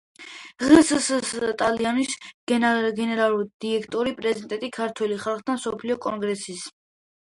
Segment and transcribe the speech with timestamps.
[0.69, 1.09] ღსს
[1.59, 2.17] „ტალიონის“
[2.53, 6.71] გენერალური დირექტორი, პრეზიდენტი ქართველ ხალხთა მსოფლიო კონგრესის.